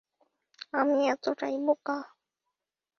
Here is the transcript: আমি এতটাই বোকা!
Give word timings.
আমি 0.73 0.97
এতটাই 1.13 1.55
বোকা! 1.65 1.97